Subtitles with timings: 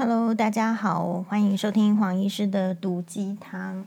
[0.00, 3.84] Hello，大家好，欢迎收听黄医师的毒鸡汤。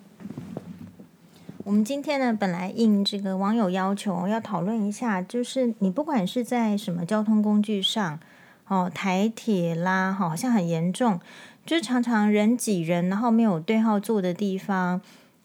[1.63, 8.19] 我们今天呢，本来应这个网友要求要讨论一下，就是你不管是在什么交通工具上，
[8.67, 11.17] 哦，台铁啦，好像很严重，
[11.65, 14.99] 就是常常人挤人，然后没有对号坐的地方，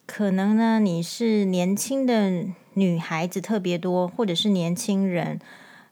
[0.04, 2.44] 可能呢你是年轻的
[2.74, 5.38] 女孩子特别多，或者是年轻人。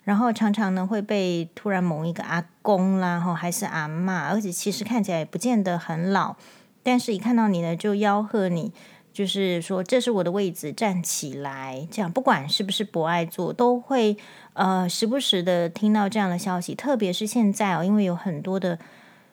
[0.04, 6.36] 然后常常呢会被突然某一个阿公啦，哈，还是阿嬷，而且其实看起来也不见得很老，
[6.82, 8.70] 但是一看到你呢就吆喝你，
[9.14, 11.88] 就是说这是我的位置，站起来。
[11.90, 14.16] 这样不管是不是不爱坐，都会
[14.52, 16.74] 呃时不时的听到这样的消息。
[16.74, 18.78] 特别是现在哦，因为有很多的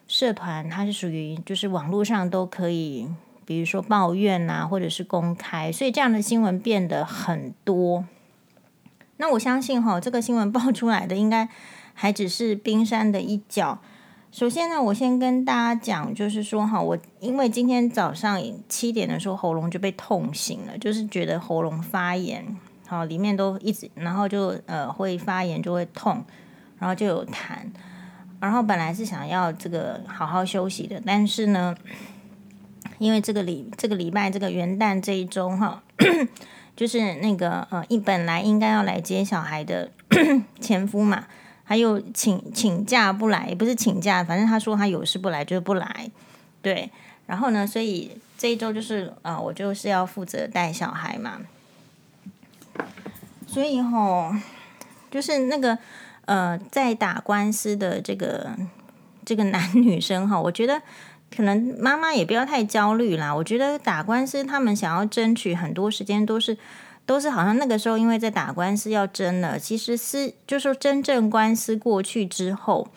[0.08, 3.06] 社团，它是属于就是网络上都可以，
[3.44, 8.04] 比如说抱怨啊，或者是公开，所以这样的新闻变得很多。
[9.18, 11.48] 那我相信哈，这个新闻爆出来的应该
[11.94, 13.78] 还只是冰山的一角。
[14.32, 26.24] 首先呢，我先跟大家讲，就是说哈，我因为今天早上七点的时候喉咙就被痛醒了，就是觉得喉咙发炎，好，里面都一直，然后就呃会发炎就会痛，
[26.78, 27.58] 然后就有痰，
[28.40, 31.76] 然后本来是想要这个好好休息的，但是呢，
[32.98, 35.82] 因为这个礼这个礼拜这个元旦这一周哈。
[36.74, 39.90] 就是那个呃，一本来应该要来接小孩的
[40.60, 41.26] 前夫嘛，
[41.64, 46.10] 还有请请假不来，不是请假，反正他说他有事不来就是不来，
[46.62, 46.90] 对。
[47.26, 51.40] 然后呢，所以这一周就是、呃，我就是要负责带小孩嘛。
[53.46, 54.34] 所以吼，
[55.10, 55.78] 就是那个
[56.24, 58.50] 呃，在打官司的这个
[59.24, 60.82] 这个男女生哈，我觉得。
[61.34, 63.34] 可能妈妈也不要太焦虑啦。
[63.34, 66.56] 我觉得打官司，他们想要争取很多时间，都是
[67.06, 69.58] 都是好像那个时候，因为在打官司要争了。
[69.58, 72.88] 其实是就是说真正官司过去之后，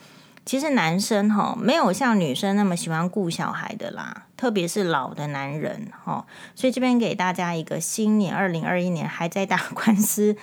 [0.44, 6.24] 其实男生哈没有像女生那么喜欢顾小孩的啦，特别是老的男人哈。
[6.54, 10.36] 所以这边给大家一个新年二零二一年还在打官司，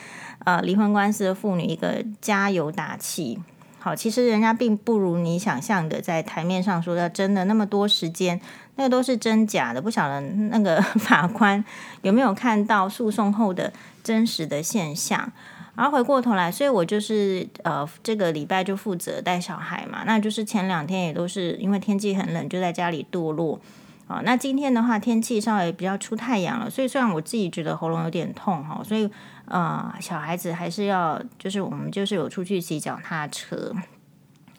[0.45, 3.39] 呃，离婚官司的妇女一个加油打气。
[3.83, 8.39] 好，其实人家并不如你想象的，在台面上说要争的那么多时间，
[8.77, 9.81] 那个都是真假的。
[9.81, 11.61] 不晓得那个 法官
[12.01, 15.29] 有没有看到诉讼后的真实的现象。
[15.75, 20.03] 然后回过头来，所以我就是呃，这个礼拜就负责带小孩嘛。
[20.05, 23.59] 那就是前两天也都是因为天气很冷，就在家里堕落。
[24.07, 29.09] 啊，那今天的话天气稍微比较出太阳了，所以虽然我自己觉得喉咙有点痛哈，所以。
[29.45, 33.75] 呃，小孩子还是要，就是我们就是有出去骑脚踏车，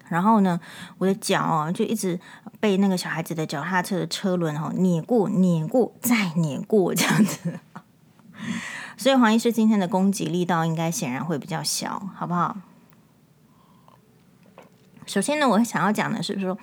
[0.08, 0.60] 然后呢，
[0.98, 2.20] 我的脚哦就一直
[2.60, 7.58] 被那个小孩子的脚踏车的车轮哦碾过、碾过再碾过这样子，
[8.98, 12.54] 所以黄医师今天的攻击力道应该显然会比较小，好不好？
[15.06, 16.58] 首先呢，我想要讲的是说，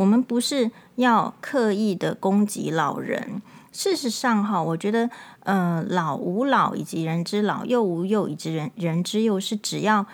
[0.00, 3.42] 我们不是要刻意的攻击老人。
[3.70, 10.06] 事实上，哈，我觉得，呃，老吾老以及人之老，幼吾幼以及人人之幼，是只要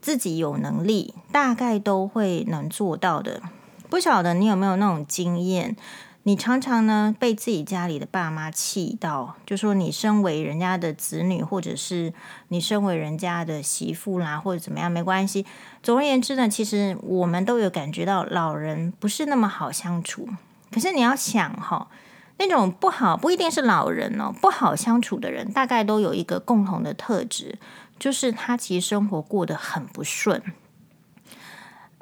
[0.00, 3.42] 自己有能力，大概都会能做到的。
[3.90, 5.76] 不晓得你有没有那种经验？
[6.26, 12.12] 你常常呢被自己家里的爸妈气到，就说你身为人家的子女，或者是
[12.48, 15.46] 你身为人家的媳妇啦，或者怎么样，没关系。
[15.84, 20.28] 总而言之呢，其实我们都有感觉到老人不是那么好相处。
[20.72, 21.86] 可是你要想，哈。
[22.38, 27.56] 那种不好，不一定是老人哦，不好相处的人，大概都有一个共同的特质，
[28.00, 30.42] 就是他其实生活过得很不顺。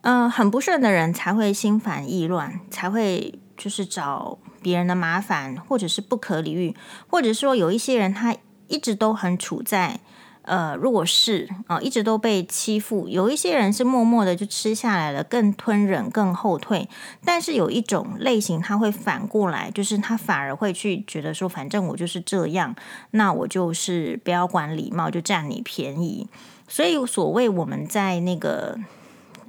[0.00, 6.74] 嗯、很不顺的人才会心烦意乱，才会就是找别人的麻烦，或者是不可理喻，
[7.08, 8.36] 或者说有一些人他
[8.68, 10.00] 一直都很处在。
[10.46, 13.08] 呃，弱势啊，一直都被欺负。
[13.08, 16.86] 有一些人是默默的就吃下来了，更吞忍，更后退。
[17.24, 22.76] 但是有一种类型，他会反过来，就是他反而会去觉得说，反正我就是这样，
[23.12, 26.28] 那我就是不要管礼貌，就占你便宜。
[26.68, 28.78] 所以所谓我们在那个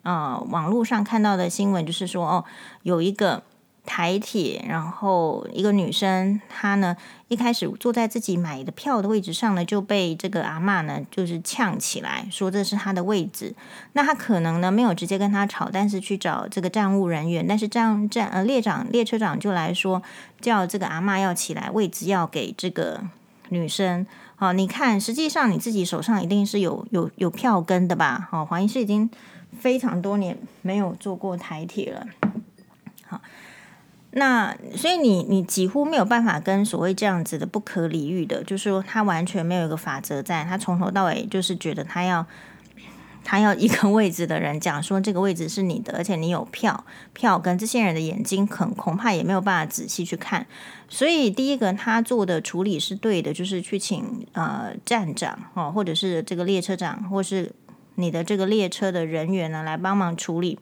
[0.04, 2.46] 呃网络上看到的新闻，就是说哦，
[2.84, 3.44] 有一个。
[3.86, 6.98] 台铁，然后一个女生，她呢
[7.28, 13.56] 一开始坐在自己买的票的位置上呢，就被这个阿嬷呢就是呛起来，说这是她的位置。
[13.94, 20.02] 那她可能呢没有直接跟她吵，但是去找这个站务人员，但是站站呃列长列车长就来说，
[20.42, 23.02] 叫这个阿嬷要起来，位置要给这个
[23.50, 24.06] 女生。
[24.36, 28.28] 好，你看，实际上你自己手上一定是有有有票根的吧？
[28.30, 29.10] 好，黄医师已经
[29.60, 32.06] 非常多年没有坐过台铁了。
[33.06, 33.22] 好。
[34.18, 42.26] 那所以你你几乎没有办法跟所谓这样子的不可理喻的，就是说他完全没有一个法则在，他从头到尾就是觉得他要
[43.26, 50.48] 他要一个位置的人讲说这个位置是你的，而且你有票，票跟这些人的眼睛很恐怕也没有办法仔细去看，
[50.88, 57.52] 所以第一个他做的处理是对的，就是去请呃站长哦，或者是这个列车长，或是
[57.96, 60.58] 你的这个列车的人员呢来帮忙处理。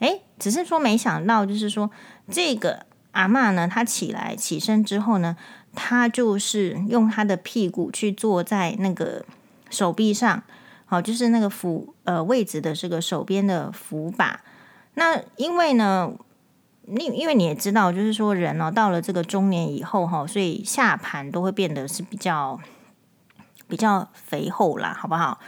[0.00, 1.90] 诶，只是说没想到，就是说
[2.30, 5.36] 这个阿嬷呢，她起来起身之后呢，
[5.74, 9.24] 她就是用她的屁股去坐在那个
[9.68, 10.42] 手臂上。
[10.86, 14.40] 好，就是那个扶呃位置的这个手边的扶把。
[14.94, 16.10] 那因为呢，
[16.82, 22.58] 你因为你也知道，就是说人哦，到了这个中年以后哈，所以下盘都会变得是比较
[23.68, 25.38] 比较肥厚啦，好不好？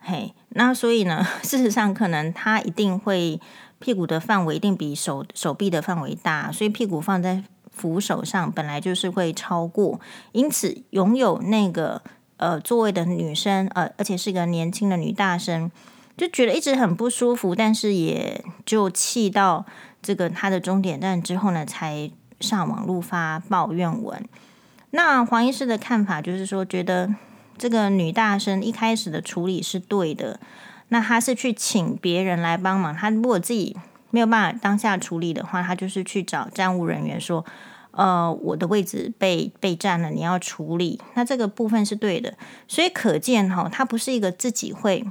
[0.00, 3.38] 嘿，那所以呢， 事实上可能他一定会
[3.78, 10.00] 屁股的范围一定比手手臂的范围大，所以屁股放在扶手上本来就是会超过，
[10.32, 12.02] 因此拥有那个。
[12.38, 15.70] 呃，座位的女生，呃，而且是一个年轻的女大生，
[16.18, 19.64] 就觉得一直很不舒服，但是也就气到
[20.02, 24.22] 这个她的终点站之后呢，才上网路发抱怨文。
[24.90, 27.14] 那黄医师的看法就是说，觉得
[27.56, 30.38] 这个女大生一开始的处理是对的，
[30.88, 33.76] 那他是去请别人来帮忙，他如果自己
[34.10, 37.44] 没有办法当下处理的话，他就是去找站务人员说。
[37.92, 42.34] 呃，我的位置被被占了，你要处理，那这个部分是对的，
[42.68, 45.02] 所以可见哈，他不是一个自己会，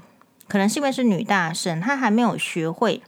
[0.48, 3.02] 可能是因为是女大生，她还没有学会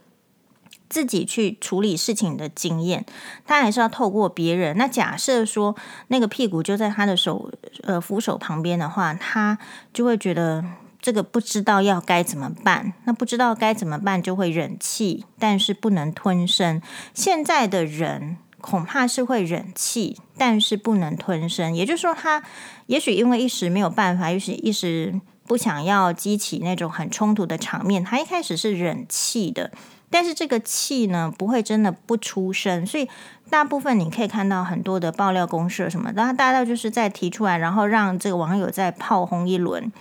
[0.88, 3.06] 自己去处理事情的经验，
[3.46, 4.76] 她还是要透过别人。
[4.76, 5.76] 那假设说
[6.08, 7.48] 那个屁股就在她的手
[7.84, 9.56] 呃扶手旁边的话，她
[9.94, 10.64] 就会觉得
[11.00, 16.80] 这个不知道要该怎么办，那不知道该怎么办就会忍气，但是不能吞声。
[17.14, 18.38] 现在的人。
[18.60, 21.72] 恐怕是会忍气，但是不能吞声。
[21.72, 22.42] 也就是说，他
[22.86, 29.70] 也许因为一时没有办法，也许一时不想要激起那种很冲突的场面，他一开始是忍气的。
[30.10, 32.84] 但是这个气呢，不会真的不出声。
[32.84, 33.08] 所以
[33.48, 39.92] 大部分你可以看到很多的爆料公社什么，然后大家就是在提出来，然后让这个网友再炮轰一轮。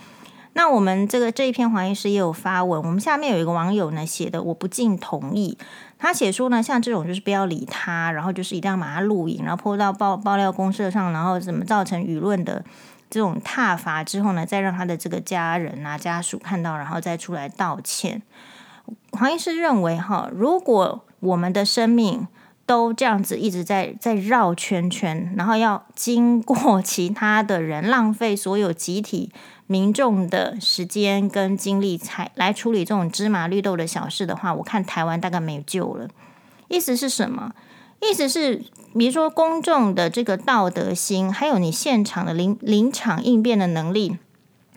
[0.58, 5.56] 那我们这个这一篇黄医师也有发文，我们下面有一个网友呢写的，我不尽同意。
[6.00, 12.66] 他写说呢，像这种就是不要理他，然后就是一定要把他录影，然后泼到爆爆料公社上，然后怎么造成舆论的
[13.08, 18.24] 这种挞伐之后呢，再让他的这个家人啊家属看到，然后再出来道歉。
[19.12, 22.28] 黄医师认为哈，如果我们的生命
[22.66, 29.32] 都这样子一直在在绕圈圈，然后要经过其他的人，浪费所有集体。
[29.68, 36.08] 民众的时间跟精力才来处理这种芝麻绿豆的小事的话，我看台湾大概没救了。
[36.70, 37.54] 意思是什么？
[38.00, 38.64] 意思是，
[38.98, 44.18] 比如说公众的这个道德心，还有你现场的临临场应变的能力，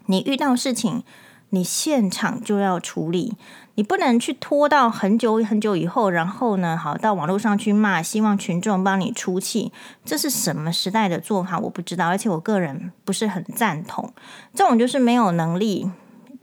[0.07, 1.05] 你遇到事情，
[1.51, 3.35] 你现场就要处理。
[3.81, 9.73] 你不能去拖到很久很久以后，然后呢，好到网络上去骂，希望群众帮你出气，
[10.05, 11.59] 这是什么时代的做法？
[11.59, 14.13] 我不知道，而且我个人不是很赞同。
[14.55, 15.91] 这种就是没有能力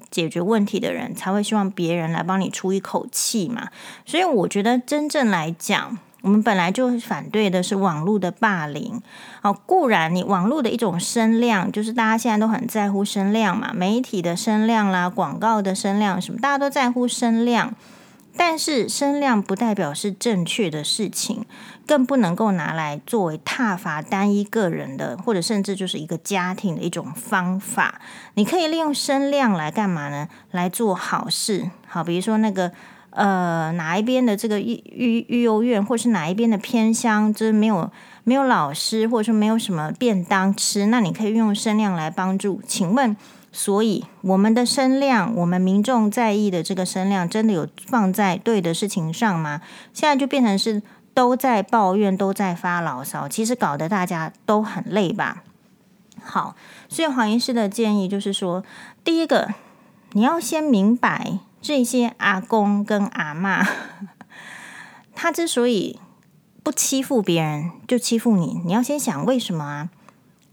[0.09, 3.69] 解决问题的人，才会希望别人来帮你出一口气嘛。
[4.03, 5.99] 所以我觉得真正来讲。
[6.21, 9.01] 我们本来就反对的是网络的霸凌，
[9.43, 17.73] 哦，固然你网络的一种声量，就是大家现在都很在乎声量嘛，媒体的声量啦，广告的声量什么，大家都在乎声量，
[18.35, 21.45] 但是声量不代表是正确的事情，
[21.85, 28.01] 更不能够拿来作为挞伐单一个人的，或者甚至就是一个家庭的一种方法。
[28.33, 30.27] 你可以利用声量来干嘛呢？
[30.51, 32.71] 来做好事，好，比如说那个。
[33.17, 37.89] 呃，哪一边的这个育育育幼院，或是哪一边的偏乡，就是没有
[38.23, 42.61] 没有老师，或者说没有什么便当吃，那你可以用声量来帮助。
[42.67, 43.17] 请问，
[43.51, 49.61] 所以我们的声量，我们民众在意的这个声量，真的有放在对的事情上吗？
[49.95, 50.83] 现在就变成是
[51.15, 55.41] 都在抱怨，都在发牢骚，其实搞得大家都很累吧？
[56.21, 56.55] 好，
[56.87, 58.63] 所以黄医师的建议就是说，
[59.03, 59.55] 第一个，
[60.11, 61.39] 你要先明白。
[61.61, 63.67] 这些阿公跟阿嬷，
[65.13, 65.99] 他之所以
[66.63, 68.61] 不欺负别人，就欺负你。
[68.65, 69.89] 你要先想为什么啊？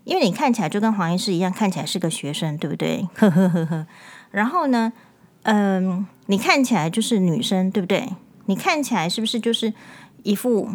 [0.05, 3.09] 因为你看起来就跟黄医师一样，看起来是个学生，对不对？
[3.15, 3.87] 呵呵呵呵。
[4.31, 4.93] 然后呢，
[5.45, 8.11] 嗯，你看起来就是女生，对不对？
[8.47, 9.73] 你看起来是不是就是
[10.23, 10.71] 一副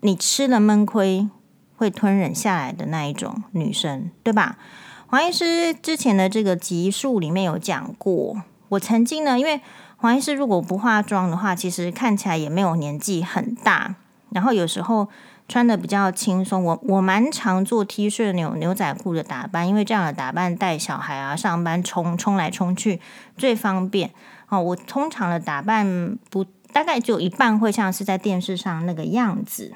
[0.00, 1.28] 你吃了闷亏
[1.76, 4.58] 会吞忍下来的那一种女生，对吧？
[5.06, 8.42] 黄医师之前的这个集数里面有讲过。
[8.72, 9.60] 我曾经呢，因为
[9.98, 13.96] 黄医师如果不化妆的话，其实看起来也没有年纪很大。
[14.30, 15.08] 然后有时候
[15.46, 22.98] 穿的比较轻松，我我蛮常做 T 恤、牛牛仔裤的打扮，因为这样的打扮带小孩啊、上班冲冲来冲去
[23.36, 24.10] 最方便。
[24.48, 29.74] 哦，我通常的打扮不大概就一半会像是在电视上那个样子。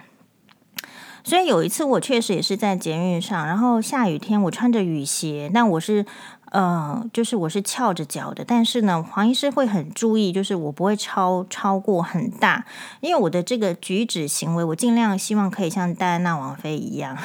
[1.22, 6.06] 所以有一次我确实也是在捷运上，然后下雨天我穿着雨鞋，但我是。
[6.52, 12.64] 呃，就是我是翘着脚的，但是呢，黄医师会很注意，就是我不会超超过很大，
[13.00, 17.18] 因为我的这个举止行为，我尽量希望可以像戴安娜王妃一样，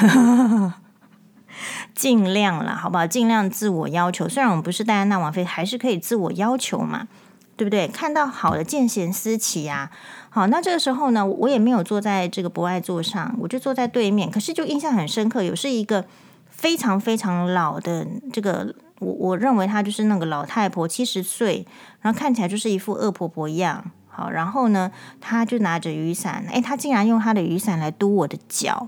[1.93, 3.05] 尽量啦，好不好？
[3.05, 4.27] 尽量自我要求。
[4.27, 7.07] 虽然我们不是戴安娜王妃，还是可以自我要求嘛，
[7.55, 7.87] 对不对？
[7.87, 9.91] 看到好的见贤思齐呀。
[10.31, 16.05] 好，那这个时候呢，我也没有坐在这个博爱座上，我就坐在对面，可是就印象很深刻，有是一个
[16.49, 18.73] 非常非常老的这个。
[19.01, 21.65] 我我认为她就是那个老太婆，七十岁，
[22.01, 23.91] 然后看起来就是一副恶婆婆一样。
[24.07, 28.87] 好，然后呢，她就拿着雨伞，诶，她竟然用她的雨伞来嘟我的脚，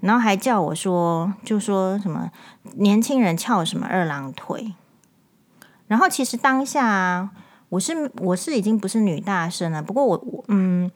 [0.00, 2.30] 然后还叫我说，就说什么
[2.76, 4.74] 年轻人翘什么二郎腿。
[5.88, 7.30] 然后其实当下啊
[7.70, 10.90] 我是我是已经不是女大生了，不过我我嗯，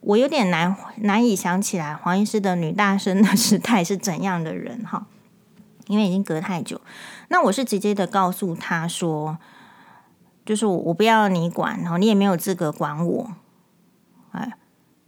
[0.00, 5.06] 我有点难难以想起来黄医师的女大生的 时代是怎样的人哈。
[5.86, 6.80] 因为已经隔太久，
[7.28, 9.38] 那我是直接的告诉他说，
[10.44, 13.32] 就是我我不要你管，然后你也没有资格管我，
[14.32, 14.52] 哎，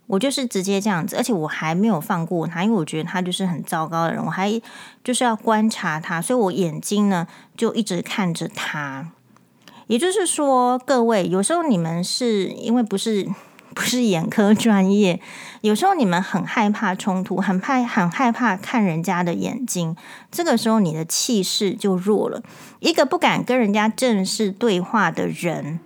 [0.06, 4.60] 我就是直接这样子，而且我还没有放过他，因为我觉得他就是很糟糕的人，我还
[5.02, 9.12] 就是要观察他，所以我眼睛呢就一直看着他。
[9.86, 13.28] 也就是说，各位有时候你们是因为不是。
[13.76, 15.20] 不是眼科专业，
[15.60, 19.94] 有时候你们很害怕冲突，很怕很害怕看人家的眼睛，
[20.30, 22.42] 这个时候你的气势就弱了。
[22.80, 25.78] 一个不敢跟人家正式对话的人，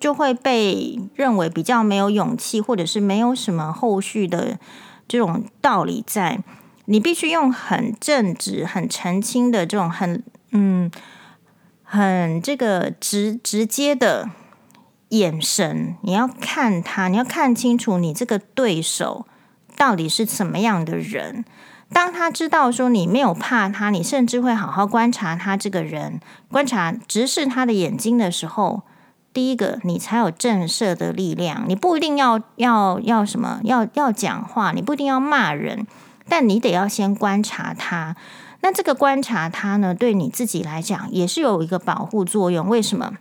[0.00, 4.58] 就会被认为比较没有勇气，或者是没有什么后续的
[5.06, 6.40] 这种道理在。
[6.86, 10.90] 你必须用很正直、很澄清的这种很嗯
[11.84, 14.28] 很这个直直接的。
[15.10, 19.26] 眼神，你要看他，你要看清楚你这个对手
[19.76, 21.44] 到底是什么样的人。
[21.92, 26.20] 当他知道说你没有怕他，你甚至会好好观察他这个人，
[26.50, 28.82] 观察直视他的眼睛的时候，
[29.32, 31.64] 第一个你才有震慑的力量。
[31.68, 35.86] 你不一定要要要什么，要要讲话，你不一定要骂人，
[36.28, 38.16] 但你得要先观察他。
[38.62, 42.68] 那这个观察他呢，对你自己来讲也是有一个保护作用。
[42.68, 43.12] 为什么？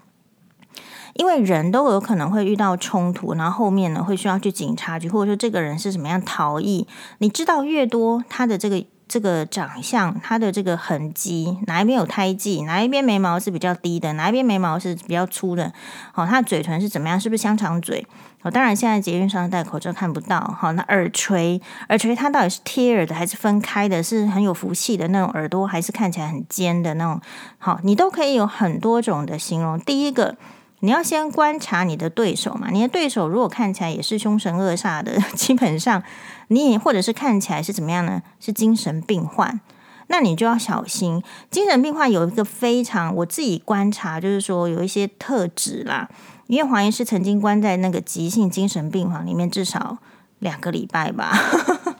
[1.15, 6.86] 因为人都有可能会遇到冲突，然后后面呢会需要去警察局，或者说这个人是怎么样逃逸。
[7.19, 15.72] 你知道越多，他的这个这个长相，他的这个痕迹，哪一边有胎记，哪一边眉毛是比较低的，哪一边眉毛是比较粗的，
[16.12, 18.05] 好，他的嘴唇是怎么样，是不是香肠嘴？
[18.41, 20.41] 哦，当然现在捷运上戴口罩看不到。
[20.60, 24.03] 好，那耳垂，耳垂它到底是贴耳的还是分开的？
[24.03, 27.22] 是很有福气的那种耳朵，还是看起来很尖的那种？
[27.57, 29.79] 好，你都可以有很多种的形容。
[29.79, 30.36] 第一个。
[30.82, 36.03] 你要先观察你的对手嘛，你的对手如果看起来也是凶神恶煞的， 基本上
[36.50, 38.22] 你或者是看起来是怎么样呢？
[38.39, 39.60] 是精神病患，
[40.08, 41.24] 那你就要小心。
[41.50, 46.10] 精神病患有一个非常我自己观察，就是说有一些特质啦。
[46.48, 49.98] 因为黄医师曾经关在那个急性精神病房里面至少
[50.38, 51.32] 两个礼拜吧，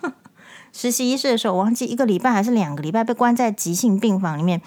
[0.72, 4.62] 实习医师的时候，我忘记一个礼拜还是两个礼拜被关在急性病房里面。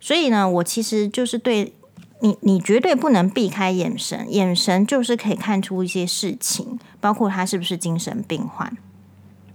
[0.00, 1.74] 所以呢，我其实就是对。
[2.20, 8.76] 你你绝对不能避开眼神，眼神就是可以看出一些事情，包括他是不是精神病患。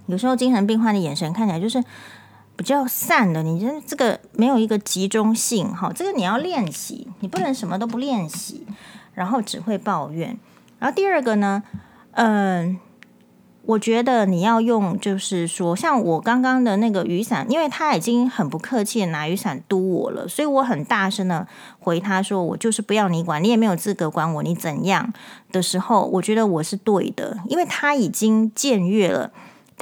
[0.07, 1.83] 有时候精神病患的眼神看起来就是
[2.55, 8.65] 比较散的，你这这个没有一个集中性哈，这个你要练习，你不能什么都不练习，
[9.13, 10.37] 然后只会抱怨。
[10.79, 11.63] 然后第二个呢，
[12.11, 12.79] 嗯。
[13.63, 21.47] 我觉得你要用，就是说，像我刚刚的那个雨伞，因为他已经很不客气的拿雨伞嘟我了，所以我很大声的
[21.79, 25.13] 回他说：“我就是不要你管，你也没有资格管我，你怎样
[25.51, 29.31] 的时候，我觉得我是对的，因为他已经僭越了。”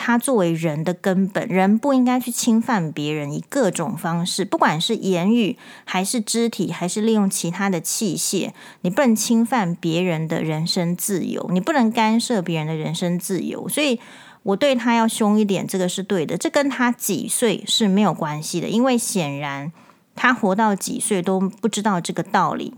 [0.02, 8.52] 他作为人的根本，人不应该去侵犯别人，以各种方式，不管是言语，还是肢体，还是利用其他的器械，
[8.82, 13.68] 你不能侵犯别人的人身自由，你不能干涉别人的人身自由。
[13.68, 14.00] 所以，
[14.44, 16.38] 我对他要凶一点，这个是对的。
[16.38, 19.74] 这跟他几岁是没有关系的，因为显然
[20.16, 22.74] 他活到几岁都不知道这个道理。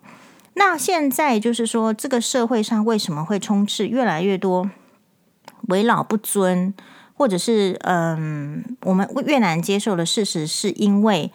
[0.56, 4.72] 那现在就是说，这个社会上为什么会充斥越来越多
[5.68, 6.74] 为老不尊？
[7.14, 11.32] 或者是嗯，我们越难接受的事实，是因为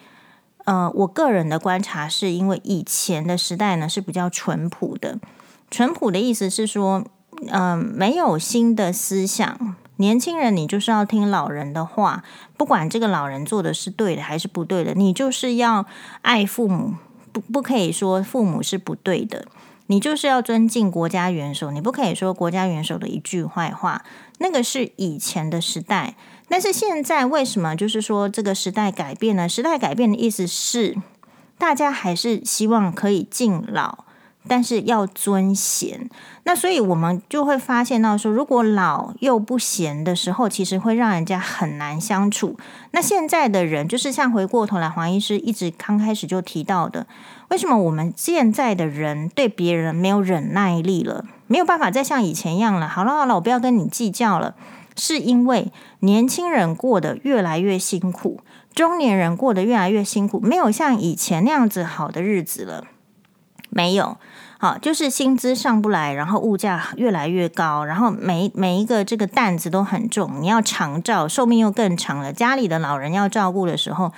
[0.65, 5.17] 呃，我个人的观察是因为以前的时代呢是比较淳朴的。
[5.71, 7.05] 淳朴的意思是说，
[7.49, 12.23] 嗯，没有新的思想，年轻人你就是要听老人的话，
[12.57, 15.85] 不管这个老人做的是对的还是不对的，你就是要
[16.21, 16.95] 爱父母，
[17.31, 19.45] 不不可以说父母是不对的。
[19.87, 24.03] 你就是要尊敬国家元首，你不可以说国家元首的一句坏话。
[24.37, 26.15] 那个是以前的时代，
[26.47, 29.49] 但是现在为什么就是说这个时代改变了？
[29.49, 30.95] 时代改变的意思是，
[31.57, 34.05] 大家还是希望可以敬老。
[34.49, 36.09] 但是要尊贤，
[36.43, 42.57] 那所以我们就会发现到说，如果老又不贤的时候，其实会让人家很难相处。
[42.91, 47.07] 那现在的人，就是像回过头来，黄医师一直刚开始就提到的，
[47.49, 52.87] 为什么我们现在的人对别人没有忍耐力了，没有办法再像以前一样了？
[52.87, 54.55] 好了好了，我不要跟你计较了，
[54.95, 58.41] 是因为年轻人过得越来越辛苦，
[58.75, 62.83] 中年人过得越来越辛苦，没有像以前那样子好的日子了，
[63.69, 64.17] 没有。
[64.59, 72.33] 好，就是薪资上不来，然后物价越来越高，然后每每一个这个担子都很重，你要长照，寿命又更长了。
[72.33, 74.11] 家里的老人要照顾的时候，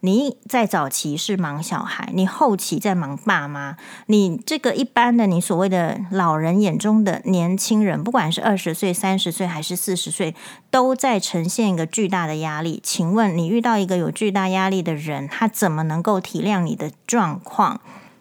[0.00, 3.76] 你在早期是忙小孩，你后期在忙爸妈，
[4.06, 10.36] 你这个一般的你所谓的老人眼中的年轻人，不管是二十岁、三十岁还是四十岁，
[10.70, 12.80] 都在呈现一个巨大的压力。
[12.82, 17.80] 请问你遇到一个有巨大压力的人，他怎么能够体谅你的状况？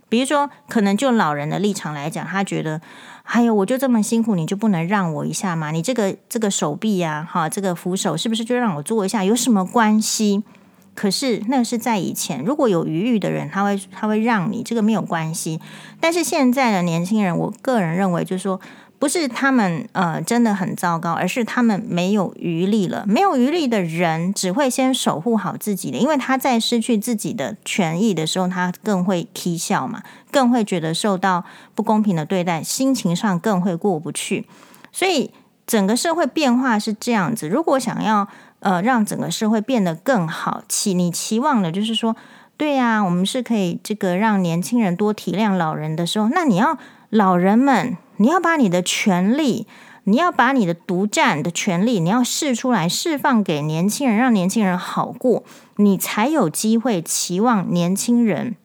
[0.09, 2.81] 比如说，可能就老人的立场来讲，他觉得，
[3.23, 5.69] 哎呦，我就这么辛苦，你就不能让我一下吗？
[5.71, 9.23] 你这个这个手臂呀，哈，这个扶手是不是就让我做一下？
[9.23, 10.43] 有什么关系？
[10.97, 15.61] 可是那是在以前，如果有余裕的人，他会他会让你，这个没有关系。
[16.01, 18.59] 但是现在的年轻人，我个人认为，就是说。
[18.99, 23.05] 不是他们呃真的很糟糕，而是他们没有余力了。
[23.07, 30.01] 没有余力的人只会先守护好自己的，因为他在失去自己的权益的时候，他更会啼笑嘛，
[30.31, 34.47] 更会觉得受到不公平的对待，心情上更会过不去。
[34.91, 35.29] 所以
[35.67, 37.47] 整个社会变化是这样子。
[37.47, 38.27] 如果想要
[38.59, 42.15] 呃让整个社会变得更好，期你期望的就是说，
[42.57, 46.77] 对呀，我们是可以这个让年轻人多体谅老人的时候，那你要
[47.09, 47.97] 老人们。
[48.19, 49.67] 你要把你的权利，
[50.05, 55.43] 你要把你的独占的权利，你要释出来，释放给年轻人，让年轻人好过，
[55.75, 58.55] 你才有机会期望年轻人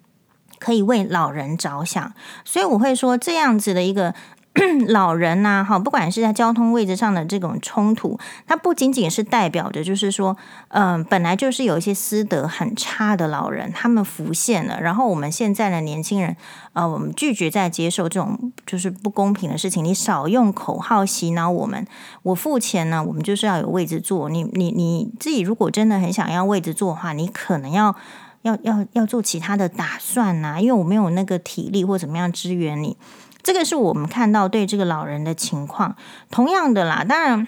[0.58, 2.14] 可以为老人着想。
[2.46, 4.14] 所以我会说，这样子的一个。
[4.88, 10.36] 老人呐、哈，不管是在交通位置上的这种冲突，它不仅仅是代表着，就是说，
[10.68, 16.36] 嗯、本来就是有一些私德很差的老人，他们浮现了，然后我们现在的年轻人，
[16.74, 19.82] 呃，我们拒绝再接受这种就是不公平的事情。
[19.82, 21.86] 你少用口号洗脑我们，
[22.22, 24.28] 我付钱呢，我们就是要有位置坐。
[24.28, 27.96] 你你你自己如果真的很想要位置坐的话，你可能要
[28.42, 32.98] 要要要做其他的打算呐、因为我没有那个体力或怎么样支援你。
[33.42, 35.96] 这个是我们看到对这个老人的情况，
[36.30, 37.04] 同样的啦。
[37.04, 37.46] 当然，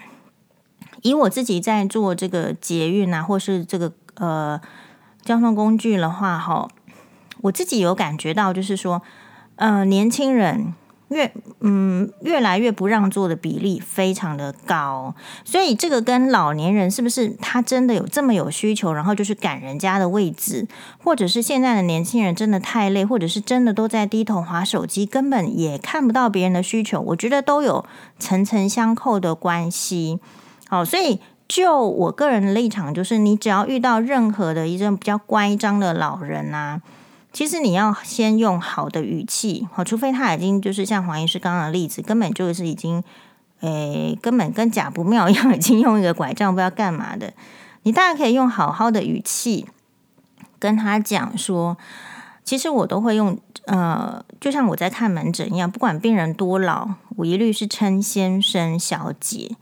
[1.03, 4.61] 以我自己在做这个捷运啊，或是这个呃
[5.23, 6.69] 交通工具的话，哈，
[7.43, 9.03] 我自己有感觉到，就是说，
[9.57, 10.75] 呃，年轻人。
[11.09, 15.15] 越嗯越来越不让座的比例非常的高，
[15.45, 20.67] 所以这个跟老年人是不是他真的有这么有需求，然后就是赶人家的位置，
[21.03, 27.85] 或者是现在的年轻人真的太累，或者是真的都在低头划手机，根本也看不到别人的需求，我觉得都有
[28.19, 30.19] 层层相扣的关系。
[30.69, 36.81] 好，所以就我个人的立场，就是你只要遇到任何的一种比较乖张的老人啊。
[37.35, 43.03] 其实你要先用好的语气，好，除非他已经就是像黄医师刚刚的例子，根本就是已经，
[43.59, 47.33] 诶，根本跟假不妙一样，已经用一个拐杖不知道干嘛的。
[47.83, 49.67] 你大概可以用好好的语气
[50.61, 51.77] 跟他讲说，
[52.45, 59.57] 其实我都会用，呃，就像我在看门诊一样，不管病人多老，我一律是称先生、小姐，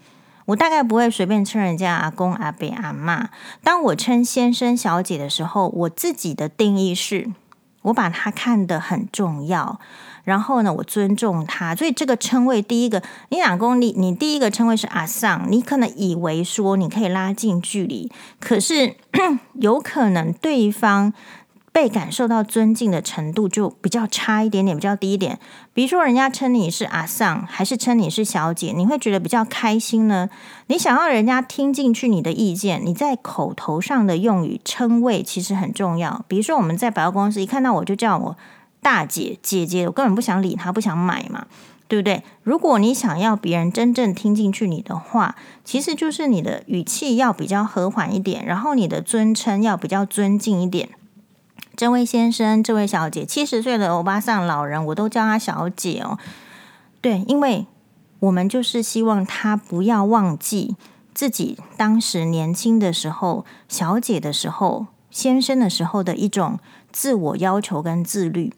[0.44, 3.30] 我大概不会随便称人家阿公、阿伯、阿妈。
[3.64, 7.30] 当我称先生、小姐的时候，我自己的定义是。
[7.82, 9.78] 我把他看得很重要，
[10.24, 18.96] 然后呢，我尊重他，所以这个称谓，第一个，你老公你，你第一个称谓是阿桑，你可能以为说你可以拉近距离，可是
[19.60, 21.12] 有可能对方。
[21.72, 25.38] 被感受到尊敬的程度就比较差一点点，比较低一点。
[25.72, 30.28] 比如说，人家称你是阿桑，还是称你是小姐，你会觉得比较开心呢？
[30.66, 36.24] 你想要人家听进去你的意见，你在口头上的用语称谓其实很重要。
[36.28, 38.36] 比如说，我们在百货公司一看到我就叫我
[38.82, 41.46] 大姐、姐姐，我根本不想理他，不想买嘛，
[41.88, 42.22] 对不对？
[42.42, 50.90] 如果你想要别人真正听进去你的话，其实就是你的语气要比较和缓一点，然后你的尊称要比较尊敬一点。
[51.74, 56.18] 这位先生，这位小姐，七十岁的欧巴桑老人，我都叫他小姐哦。
[57.00, 57.66] 对，因为
[58.20, 60.76] 我们就是希望他不要忘记
[61.14, 66.58] 自己当时年轻的时候、小姐的时候、先生的时候的一种
[66.92, 68.52] 自我要求跟自律。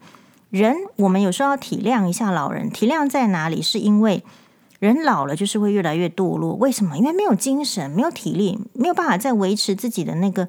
[0.49, 3.61] 人我们有时候要体谅一下老人，体谅在哪里？
[3.61, 4.23] 是因为
[4.79, 6.53] 人老了就是会越来越堕落。
[6.53, 6.97] 为什么？
[6.97, 10.47] 因为没有精神，没有体力，没有办法再维持自己的那个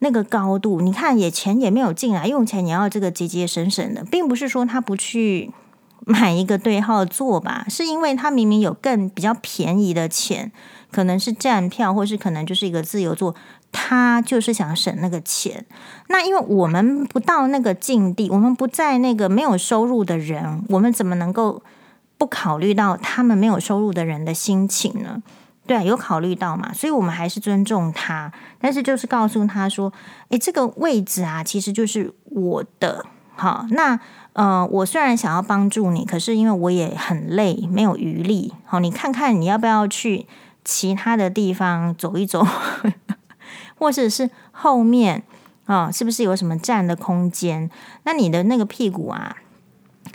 [0.00, 0.82] 那个高度。
[0.82, 5.52] 你看，也钱也没有进来，用钱也要这个节节省省的，并不是说他不去。
[6.06, 10.50] 买一个对号座吧，是因为他明明有更比较便宜的钱，
[10.90, 13.34] 可能是站票，或是可能就是一个自由座，
[13.70, 15.66] 他就是想省那个钱。
[16.08, 21.62] 那因为我们不到那个境地，我们不在那个没有收入的人，我们怎么能够
[22.16, 25.22] 不考虑到他们没有收入的人的心情呢？
[25.70, 29.92] 对啊，有考虑到嘛，所以我们还是尊重他，但是就是告诉他说
[30.30, 33.06] ：“诶，这个位置啊，其实就是我的。”
[33.36, 34.00] 好，那。
[34.32, 38.52] 呃，我虽然想要帮助你，可是因为我也很累，没有余力。
[38.64, 40.26] 好，你看看你要不要去
[40.64, 42.44] 其他的地方走一走，
[43.78, 45.22] 或者是后面
[45.66, 47.70] 啊，是不是有什么站的空间？
[48.04, 49.36] 那你的那个屁股啊。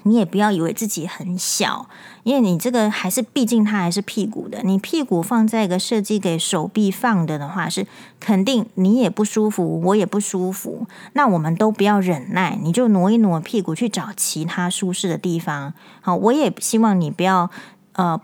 [0.08, 1.89] 你也不要以为自己很小，
[2.22, 4.62] 因为你这个还是，毕竟它还是屁股的。
[4.63, 7.88] 你屁股放在一个设计给手臂放的的话，是
[8.20, 10.86] 肯定你也不舒服，我也不舒服。
[11.13, 15.74] 那我们都不要忍耐，你就挪一挪屁股去找其他舒适的地方。
[16.02, 17.50] 好，我也希望你不要
[17.94, 18.22] 呃，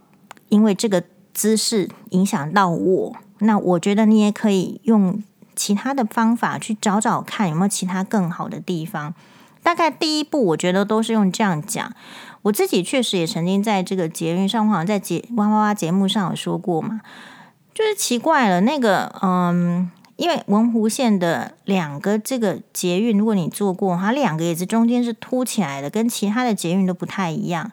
[0.49, 3.15] 因为这个姿势影响到我。
[3.39, 5.23] 那我觉得你也可以用
[5.55, 9.15] 其他的方法去找找看，有没有其他更好的地方。
[9.63, 11.93] 大概第一步，我觉得都是用这样讲。
[12.43, 17.01] 我自己确实也曾经在这个捷运上，好像在节哇哇哇节目上有说过嘛，
[17.73, 18.61] 就是奇怪了。
[18.61, 27.71] 那个嗯，因为文湖线的两个这个捷运，如果你坐过，它两个椅子中间是凸起来的，跟其他的捷运都不太一样。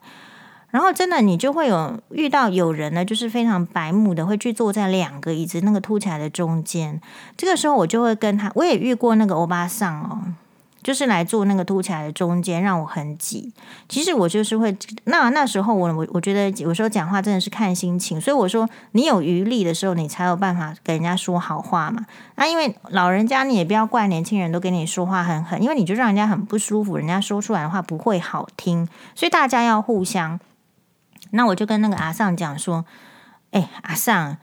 [0.70, 7.01] 然后真的，你就会有遇到有人呢，就是非常白目的，会去坐在两个椅子那个凸起来的中间。
[7.38, 10.35] 这个时候，我就会跟他，我也遇过那个欧巴桑哦。
[10.82, 13.52] 就是来做那个凸起来的中间，让我很挤。
[13.88, 22.06] 其实我就是会，那那时候我我我觉得有时候讲话真的是看心情，所以我说你有余力的时候，你才有办法跟人家说好话嘛。
[22.36, 30.38] 那因为老人家你也不要怪年轻人都跟你说话很狠，因为你就让人家很不舒服，人家说出来的话不会好听，所以大家要互相。
[31.32, 32.84] 那我就跟那个阿尚讲说，
[33.50, 34.36] 哎，阿尚，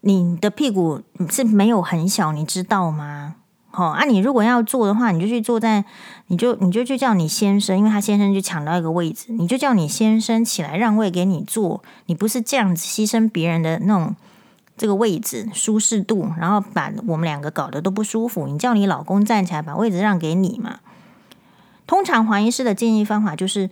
[0.00, 3.36] 你的屁股是没有很小，你知道吗？
[3.78, 5.84] 哦，啊，你如果要坐的话，你就去坐在，
[6.28, 11.82] 你就你就去叫你先生，因为他先生就抢到一个位置，你就叫你先生起来让位给你坐。
[12.06, 14.16] 你不是这样子牺牲别人的那种
[14.78, 18.46] 这个位置舒适度，然后把我们两个搞得都不舒服。
[18.46, 20.80] 你叫你老公站起来把位置让给你嘛。
[21.86, 23.68] 通常黄医师的建议方法就是，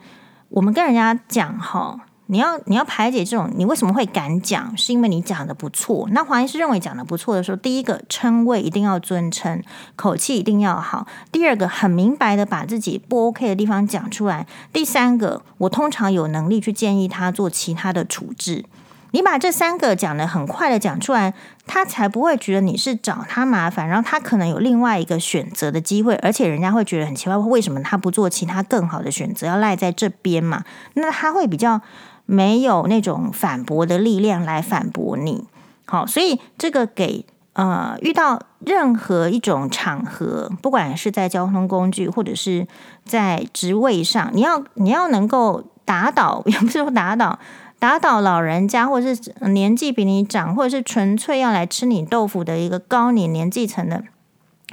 [0.50, 2.00] 我们跟人家讲哈。
[2.26, 4.74] 你要你要排解这种，你为什么会敢讲？
[4.78, 6.08] 是因为你讲的不错。
[6.10, 9.62] 那黄医师认为讲的不错的时候，第一个称谓一定要尊称，
[9.94, 11.06] 口气一定要好。
[11.30, 14.46] 第二个很明白的把自己不 OK 的地方讲出来。
[14.72, 18.64] 第三个，我通常有能力去建议他做其他的处置。
[19.10, 21.34] 你把这三个讲得很快的讲出来，
[21.66, 30.64] 他才不会觉得你是找他麻烦，然后他可能有另外一个选择的机会，而且人家会觉得很奇怪，为什么他不做其他更好的选择，要赖在这边嘛？
[30.94, 31.82] 那他会比较。
[32.26, 35.44] 没有那种反驳的力量来反驳你，
[35.86, 42.66] 好，所以这个给呃遇到任何一种场合，不管是在交通工具或者是
[43.04, 47.38] 在职位上，你要你要能够打倒， 也不是说打倒，
[47.78, 54.02] 打倒老人家，或者是年纪比你长，或者是纯粹要来吃你豆腐的一个高年年纪层的，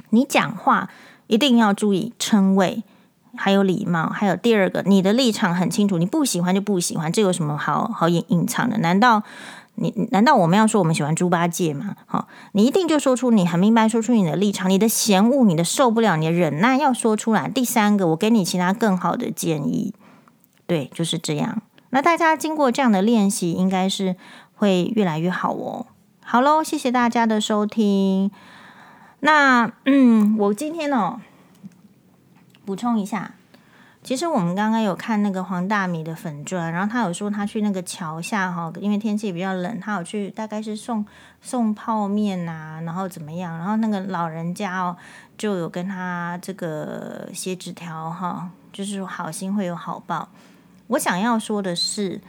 [0.08, 0.88] 你讲话
[1.26, 2.82] 一定要注意称谓。
[3.36, 8.78] 还有礼貌，还有第二个，你的立场很清楚，你不喜欢就不喜欢，这有什么好好隐隐藏的？
[8.78, 9.22] 难道
[9.76, 11.96] 你难道我们要说我们喜欢猪八戒吗？
[12.06, 17.48] 好，你一定就说出你很明白，说出你的立场，你的嫌恶，你的受不了，你的忍耐要说出来。
[17.48, 19.94] 第三个，我给你其他更好的建议，
[20.66, 21.62] 对，就是这样。
[21.90, 24.16] 那大家经过这样的练习，应该是
[24.54, 25.86] 会越来越好哦。
[26.22, 28.30] 好喽，谢谢大家的收听。
[29.20, 31.20] 那嗯，我今天哦。
[32.64, 33.32] 补充一下，
[34.02, 41.04] 其实我们刚刚有看那个黄大米的粉砖，然后他有说他去那个桥下哈，因为天气比较冷，他有去大概是送
[41.40, 44.96] 送泡面啊，然后怎么样，然后那个老人家哦
[45.36, 50.28] 就有跟他这个写纸条哈，就是好心会有好报。
[50.88, 52.20] 我想要说的是。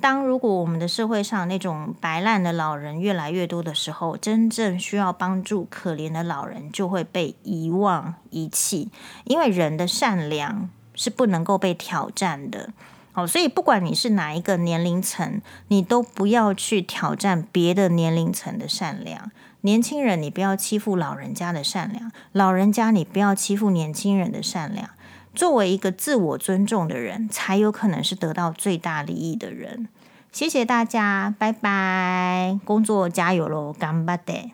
[0.00, 8.90] 当如果我们的社会上那种白烂的老人越来越多的时候，真正需要帮助、可怜的老人就会被遗忘、遗弃，
[9.24, 12.70] 因为人的善良是不能够被挑战的。
[13.12, 19.30] 好，所以不管你是哪一个年龄层，你都不要去挑战别的年龄层的善良。
[19.62, 24.88] 年轻人，你不要欺负老人家的善良；老人家，你不要欺负年轻人的善良。
[25.34, 29.88] 作为一个自我尊重的人，才有可能是得到最大利益的人。
[30.32, 32.58] 谢谢大家，拜拜！
[32.64, 34.52] 工作加油喽，干巴的。